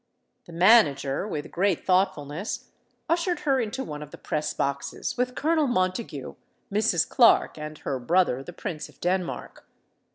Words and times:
The 0.45 0.51
manager, 0.51 1.27
with 1.27 1.51
great 1.51 1.85
thoughtfulness, 1.85 2.71
ushered 3.07 3.41
her 3.41 3.59
into 3.61 3.83
one 3.83 4.01
of 4.01 4.09
the 4.09 4.17
press 4.17 4.51
boxes, 4.51 5.15
with 5.15 5.35
Colonel 5.35 5.67
Montague, 5.67 6.33
Mrs. 6.73 7.07
Clark, 7.07 7.55
and 7.59 7.77
her 7.77 7.99
brother 7.99 8.41
the 8.41 8.51
Prince 8.51 8.89
of 8.89 8.99
Denmark. 8.99 9.63